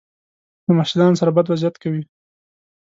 له 0.65 0.71
محصلانو 0.77 1.19
سره 1.21 1.35
بد 1.37 1.47
وضعیت 1.49 1.75
کوي. 1.83 2.03